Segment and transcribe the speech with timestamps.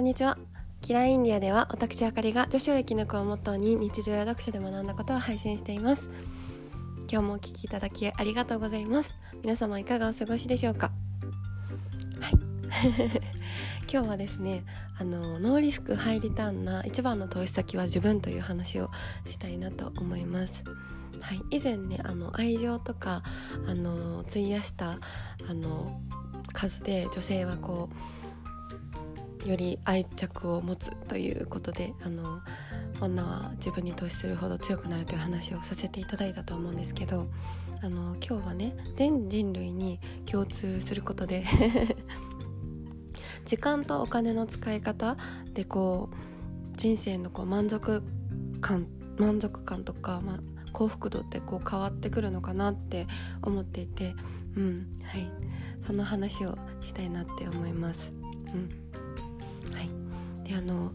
[0.00, 0.38] こんにちは。
[0.80, 6.08] キラーインディアでは私あかりが女子を生き抜くをモットーに日常や読書で学んだことを配信しています。
[7.12, 9.14] 今日もお聴きいただきありがとうございます。
[9.42, 10.90] 皆様いかがお過ごしでしょうか？
[12.18, 12.32] はい。
[13.92, 14.64] 今日はですね
[14.98, 18.88] あのノーリスクハイリターンな一番の投資先は自分という話を
[19.26, 20.64] したいなと思います。
[21.20, 23.22] はい、以前ねあの愛情とか
[23.68, 24.92] あの費やした
[25.46, 26.00] あの
[26.54, 28.19] 数で女性はこう
[29.44, 32.40] より愛着を持つということであの
[33.00, 37.26] 女は自分に投資するほど強くなるという話をさせていただいたと思うんですけど
[37.82, 41.44] あの今日はね全人類に共通することで
[43.46, 45.16] 時間とお金の使い方
[45.54, 48.02] でこう人生のこう満足
[48.60, 48.86] 感
[49.18, 50.40] 満足感とか、ま、
[50.72, 53.06] 幸福度ってこう変わってくるのかなって
[53.42, 54.14] 思っていて、
[54.56, 55.30] うんはい、
[55.86, 58.12] その話をしたいなって思います。
[58.54, 58.89] うん
[59.74, 60.92] はいであの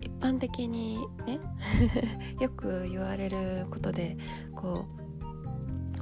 [0.00, 1.40] 一般的にね
[2.40, 4.16] よく言われることで
[4.54, 4.98] こう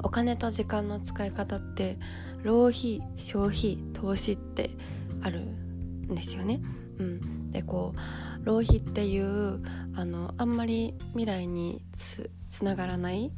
[0.03, 1.99] お金と時間の使い方って
[2.43, 4.71] 浪費消費投資って
[5.23, 6.61] あるんですよね。
[6.99, 7.95] うん、でこ
[8.43, 9.63] う浪費っていう
[9.95, 13.33] あのあんまり未来につつながらない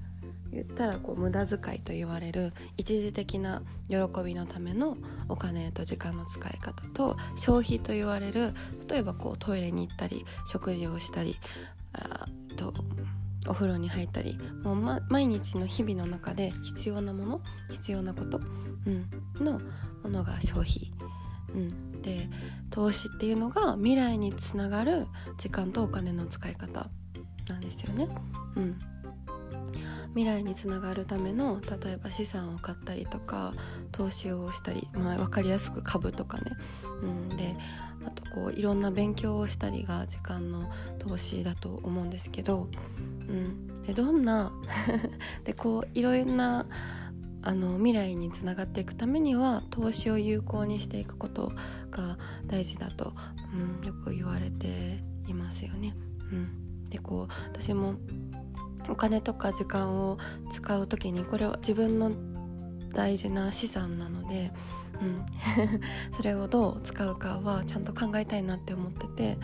[0.52, 4.96] 言ったらこう無駄遣いと言われる一時的な喜びのための
[5.28, 8.54] お金と時間の使い方と消費と言われる
[8.88, 11.36] 例えばこうトイレに行ったり食事をしたり
[11.92, 12.26] あ
[12.56, 12.72] と
[13.46, 18.40] お風呂に入ったりもう、ま、毎日の日々の中で必要なもの必要なこと、
[18.86, 19.60] うん、の
[20.02, 20.92] ものが消費、
[21.54, 22.28] うん、で
[22.70, 25.06] 投資っていうのが未来につながる
[25.38, 26.88] 時間とお金の使い方
[27.48, 28.08] なんですよね。
[28.56, 28.78] うん
[30.18, 33.54] 未来につながるための例えば資産を買ったりとか
[33.92, 36.56] 投資をしたり、まあ、分かりやすく株とかね、
[37.02, 37.56] うん、で
[38.04, 42.66] あとこういろんな勉強をしたりが時間の投資だと思うんですけど、
[43.28, 44.50] うん、でどんな
[45.44, 46.66] でこういろんな
[47.42, 51.52] あの未来につながっていくためには投資を有効にしていくこと
[51.92, 53.14] が大事だと、
[53.54, 54.98] うん、よく言われて
[55.28, 55.94] いますよね。
[56.32, 57.94] うん、でこう私も
[58.88, 60.18] お金とか時間を
[60.52, 62.12] 使う時にこれは自分の
[62.90, 64.52] 大事な資産なので、
[65.00, 65.26] うん、
[66.16, 69.38] それをどう使うかはちゃんと考えたいなって思ってて、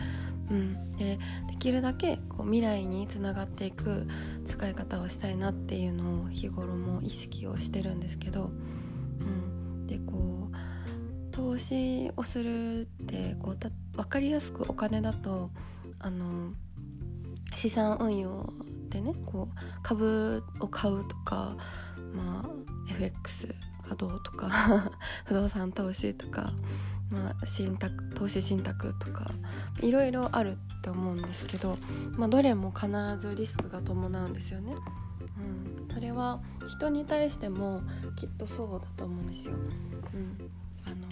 [0.49, 4.07] うん、でできるだけこう未来につながっていく
[4.45, 8.51] 使い方をしたいなっていうのを日頃も意識をしてるんですけど、
[9.19, 10.55] うん、でこう
[11.31, 15.51] 投資をするってこうた分かりやすくお金だと
[15.99, 16.53] あの
[17.55, 18.51] 資産運用
[18.95, 21.57] でねこう株を買うとか、
[22.13, 23.53] まあ、FX
[23.89, 24.89] がどうとか
[25.25, 26.53] 不動産投資とか、
[27.11, 29.29] まあ、信託投資信託とか
[29.81, 31.77] いろいろあるって思うんですけど、
[32.15, 32.87] まあ、どれも必
[33.19, 34.73] ずリスクが伴うんですよね。
[35.37, 37.81] うん、それは人に対しても
[38.15, 39.55] きっとそうだと思うんですよ。
[39.55, 40.51] うん、
[40.85, 41.07] あの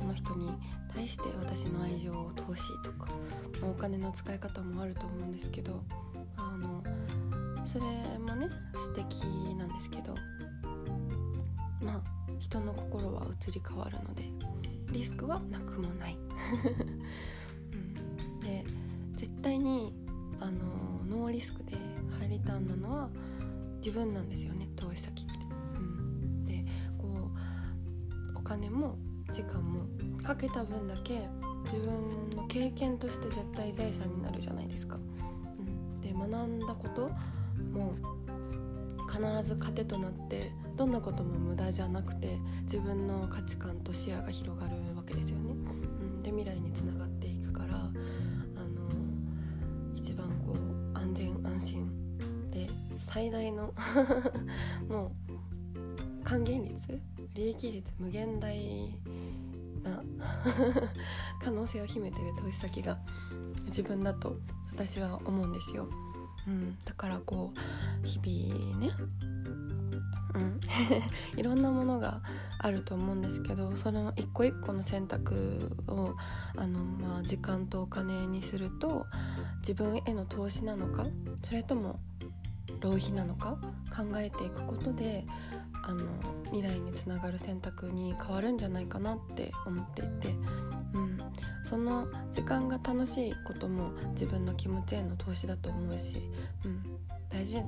[0.00, 0.50] この人に
[0.92, 3.10] 対して私の愛情を投資とか、
[3.60, 5.84] まあ、お金の使い方もあると思うんですけど
[6.36, 6.82] あの
[7.66, 7.84] それ
[8.18, 9.24] もね素敵
[9.56, 10.14] なんですけど
[11.80, 12.02] まあ
[12.38, 14.24] 人の心は移り変わるので
[14.90, 16.16] リスクはなくもない、
[17.72, 17.76] う
[18.36, 18.64] ん、で
[19.16, 19.92] 絶対に
[20.40, 20.60] あの
[21.08, 21.76] ノーリスクで
[22.18, 23.10] ハイリターンなのは
[23.78, 25.32] 自分なんですよね投資先って、
[25.78, 26.64] うん、で
[26.96, 28.96] こうお金も
[29.32, 29.82] 時間も
[30.22, 31.28] かけた分だけ
[31.64, 34.98] 自分の経験として絶対財産になるじゃないですか、
[36.14, 37.10] うん、で学んだこと
[37.72, 37.94] も
[39.10, 45.52] 必ず糧となってどんなことも無駄じゃなくて自分の価値観と視野が広がるわけですよね。
[45.52, 47.92] うん、で未来につながっていくからあの
[49.94, 52.68] 一番こう安全安心で
[53.06, 53.72] 最大の
[54.88, 57.00] もう還元率
[57.34, 58.56] 利益率無限大
[59.84, 60.02] な
[61.42, 62.98] 可能性を秘めてる投資先が
[63.66, 64.38] 自分だと
[64.72, 65.88] 私は思うんですよ。
[66.46, 68.90] うん、だからこう日々ね、
[70.34, 70.60] うん、
[71.38, 72.20] いろんなものが
[72.58, 76.14] あると思うんですけどその一個一個の選択を
[76.56, 79.06] あの、まあ、時間とお金にすると
[79.58, 81.06] 自分への投資なのか
[81.42, 82.00] それとも
[82.80, 83.58] 浪費なのか
[83.94, 85.24] 考えていくことで
[85.86, 86.04] あの
[86.46, 90.28] 未来につながる選択に変わるんじゃないかなって思っていて、
[90.94, 91.20] うん、
[91.64, 96.18] その時間が楽しいことも自分の気持ちへの投資だと思うし、
[96.64, 96.82] うん、
[97.28, 97.62] 大事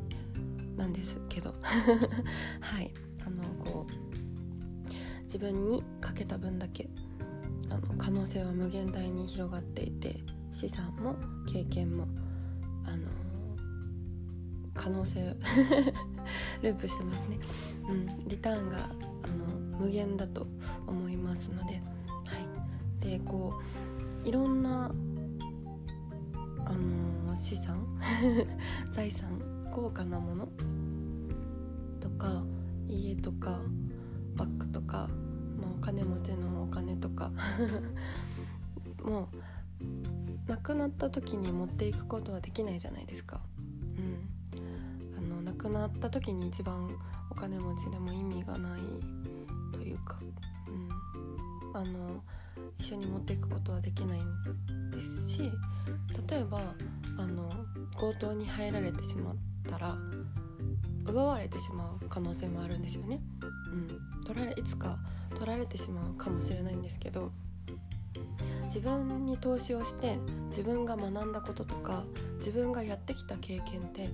[0.76, 1.54] なんですけど。
[2.60, 2.90] はい。
[3.26, 6.88] あのこう自分にかけた分だけ
[7.68, 10.20] あの可能性は無限大に広がっていて
[10.52, 11.16] 資産も
[11.52, 12.06] 経験も
[12.84, 13.08] あの
[14.74, 15.36] 可能性
[16.62, 17.38] ループしてますね、
[17.88, 18.88] うん、リターンが
[19.24, 20.46] あの無限だと
[20.86, 21.82] 思いますので、
[23.00, 23.54] でこ
[24.24, 24.90] ういろんな
[26.64, 27.86] あの資産？
[28.92, 29.40] 財産？
[29.72, 30.48] 高価なもの？
[32.00, 32.42] とか
[32.88, 33.60] 家とか
[34.34, 35.08] バッグとか、
[35.60, 37.32] まあ、お金持ちのお金とか
[39.04, 43.40] もう亡くなった時に持っていくことはできないじゃないですか。
[43.96, 46.88] うん、あの亡くなった時に一番
[47.30, 48.80] お金持ちでも意味がない
[49.72, 50.18] というか、
[50.68, 52.22] うん、あの
[52.78, 55.52] 一緒に持っていくことはできないんですし
[56.28, 56.60] 例えば
[57.18, 57.50] あの
[57.98, 59.36] 強盗に入られてしまっ
[59.68, 59.96] たら
[61.06, 63.20] 奪われてしまう可能性もあるんですよね。
[63.72, 64.98] うん、取られいつか
[65.30, 67.32] 取られてしまうかもしれないんですけど
[68.64, 70.18] 自分に投資をして
[70.48, 72.04] 自分が学んだこととか
[72.38, 74.10] 自分がやってきた経験って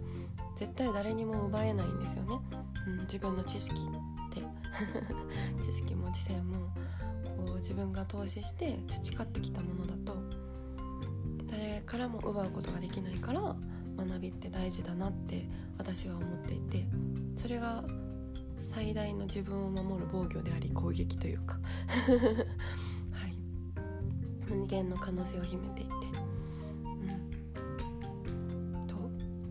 [0.57, 2.39] 絶対誰にも奪えないんですよね。
[2.87, 4.43] うん、自分の知識って
[5.65, 6.69] 知識も知性も
[7.63, 10.17] 自分が投資して培ってきたものだと
[11.47, 13.57] 誰からも奪うことができないから
[13.97, 15.47] 学びって大事だなって
[15.79, 16.85] 私は思っていて
[17.37, 17.85] それが
[18.63, 21.59] 最大の自分を守る防御であり攻撃というか。
[23.13, 23.37] はい。
[24.49, 25.91] 人間の可能性を秘めていて。
[28.25, 28.31] う
[28.79, 28.87] ん。
[28.87, 28.95] と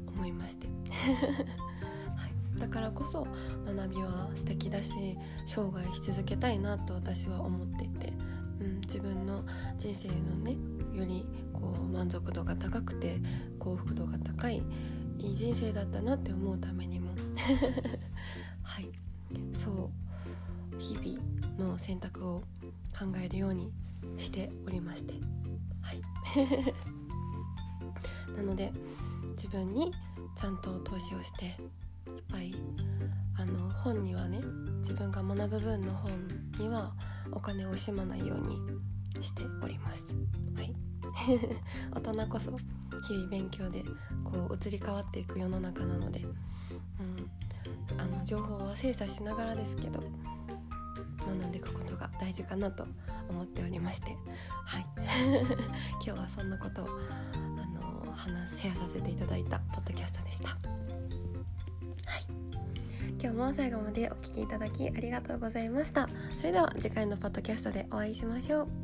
[0.08, 0.68] 思いまして。
[2.62, 3.26] だからこそ
[3.66, 5.18] 学びは素敵だし
[5.48, 8.14] 生涯し続けたいなと私は思っていて、
[8.60, 9.44] うん、自分の
[9.80, 10.14] 人生の
[10.44, 10.52] ね
[10.94, 13.20] よりこう満足度が高くて
[13.58, 14.62] 幸福度が高い
[15.18, 17.10] いい人生だったなって思うためにも。
[18.64, 18.90] はい。
[19.58, 20.80] そう。
[20.80, 22.40] 日々の選択を
[22.98, 23.72] 考えるように
[24.18, 25.14] しておりまして。
[25.82, 26.02] はい。
[28.36, 28.72] なので
[29.36, 29.92] 自分に
[30.36, 31.56] ちゃんと投資をして
[32.30, 32.54] ぱい
[33.38, 34.42] あの本にはね
[34.80, 36.12] 自分が学ぶ分の本
[36.60, 36.94] には
[37.32, 38.40] お金を惜しまないよう
[39.18, 40.06] にしております。
[40.56, 40.74] はい。
[41.94, 42.58] 大人こそ
[43.08, 43.84] 日々勉強で
[44.24, 50.04] こう移り変わっていく世の中なので、うん、あの情報は精査しながらですけど
[51.20, 52.86] 学んでいくことが大事かなと
[53.30, 54.16] 思っておりまして、
[54.66, 54.86] はい、
[55.96, 56.88] 今日はそんなことを
[57.36, 60.21] あの話シェアさせていただいたポッドキャスト
[63.22, 66.10] 今日も最後までお聴きいただきありがとうございました。
[66.38, 68.81] それでは次回のポッドキャストでお会いしましょう。